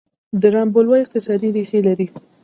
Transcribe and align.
د 0.41 0.43
رام 0.53 0.69
بلوا 0.75 0.97
اقتصادي 1.03 1.49
ریښې 1.55 1.79
لرلې. 1.87 2.07